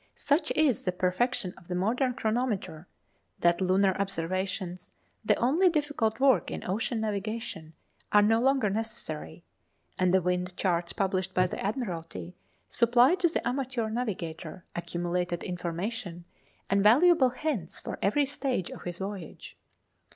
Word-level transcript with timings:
Such 0.15 0.49
is 0.53 0.81
the 0.81 0.91
perfection 0.91 1.53
of 1.59 1.67
the 1.67 1.75
modern 1.75 2.15
chronometer, 2.15 2.87
that 3.37 3.61
lunar 3.61 3.93
observations, 3.99 4.89
the 5.23 5.35
only 5.35 5.69
difficult 5.69 6.19
work 6.19 6.49
in 6.49 6.67
ocean 6.67 6.99
navigation, 7.01 7.73
are 8.11 8.23
no 8.23 8.41
longer 8.41 8.71
necessary; 8.71 9.43
and 9.99 10.11
the 10.11 10.19
wind 10.23 10.57
charts 10.57 10.91
published 10.91 11.35
by 11.35 11.45
the 11.45 11.63
Admiralty 11.63 12.35
supply 12.67 13.13
to 13.13 13.27
the 13.27 13.47
amateur 13.47 13.89
navigator 13.91 14.65
accumulated 14.75 15.43
information 15.43 16.25
and 16.67 16.81
valuable 16.81 17.29
hints 17.29 17.79
for 17.79 17.99
every 18.01 18.25
stage 18.25 18.71
of 18.71 18.81
his 18.81 18.97
voyage. 18.97 19.55